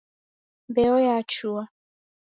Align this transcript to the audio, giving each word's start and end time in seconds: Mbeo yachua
Mbeo 0.69 0.97
yachua 1.05 1.63